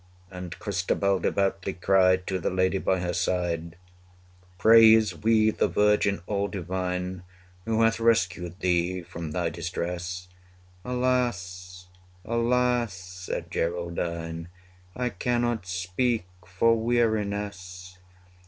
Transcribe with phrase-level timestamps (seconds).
[0.31, 3.75] And Christabel devoutly cried To the lady by her side,
[4.57, 7.21] Praise we the Virgin all divine
[7.65, 10.27] Who hath rescued thee from thy distress!
[10.81, 11.87] 140 Alas,
[12.25, 12.93] alas!
[12.95, 14.47] said Geraldine,
[14.95, 17.99] I cannot speak for weariness.